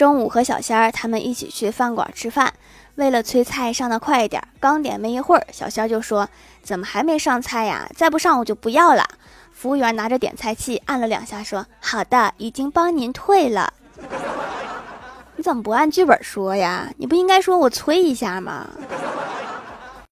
[0.00, 2.54] 中午和小仙儿他们一起去饭馆吃饭，
[2.94, 6.26] 为了催菜上的快一点，刚点没一会儿，小仙儿就说：
[6.64, 7.86] 「怎么还没上菜呀？
[7.94, 9.06] 再不上我就不要了。」
[9.52, 13.74] 服务员拿着点菜器按了两下，说：「好的，已经帮您退了。」
[15.36, 16.90] 你怎么不按剧本说呀？
[16.96, 18.66] 你不应该说我催一下吗？